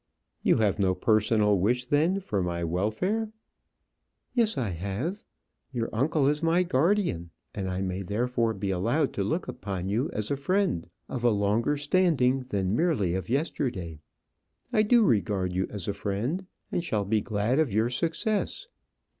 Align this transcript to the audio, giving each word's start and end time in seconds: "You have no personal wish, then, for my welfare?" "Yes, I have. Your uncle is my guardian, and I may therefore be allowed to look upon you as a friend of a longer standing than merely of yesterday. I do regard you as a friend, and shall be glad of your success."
"You 0.41 0.55
have 0.57 0.79
no 0.79 0.95
personal 0.95 1.59
wish, 1.59 1.85
then, 1.85 2.19
for 2.21 2.41
my 2.41 2.63
welfare?" 2.63 3.31
"Yes, 4.33 4.57
I 4.57 4.71
have. 4.71 5.21
Your 5.71 5.91
uncle 5.93 6.27
is 6.27 6.41
my 6.41 6.63
guardian, 6.63 7.29
and 7.53 7.69
I 7.69 7.81
may 7.83 8.01
therefore 8.01 8.55
be 8.55 8.71
allowed 8.71 9.13
to 9.13 9.23
look 9.23 9.47
upon 9.47 9.89
you 9.89 10.09
as 10.11 10.31
a 10.31 10.35
friend 10.35 10.89
of 11.07 11.23
a 11.23 11.29
longer 11.29 11.77
standing 11.77 12.39
than 12.39 12.75
merely 12.75 13.13
of 13.13 13.29
yesterday. 13.29 13.99
I 14.73 14.81
do 14.81 15.03
regard 15.03 15.53
you 15.53 15.67
as 15.69 15.87
a 15.87 15.93
friend, 15.93 16.47
and 16.71 16.83
shall 16.83 17.05
be 17.05 17.21
glad 17.21 17.59
of 17.59 17.71
your 17.71 17.91
success." 17.91 18.69